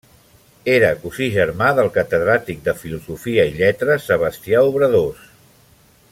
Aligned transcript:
Era 0.75 0.87
cosí 1.03 1.27
germà 1.35 1.67
del 1.81 1.91
catedràtic 1.97 2.63
de 2.69 2.75
filosofia 2.79 3.45
i 3.53 3.55
lletres, 3.61 4.09
Sebastià 4.13 4.67
Obradors. 4.71 5.29